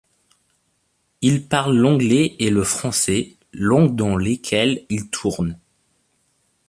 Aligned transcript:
Il 1.21 1.47
parle 1.47 1.77
l'anglais 1.77 2.35
et 2.39 2.49
le 2.49 2.63
français, 2.63 3.35
langues 3.53 3.95
dans 3.95 4.17
lesquelles 4.17 4.83
il 4.89 5.11
tourne. 5.11 5.59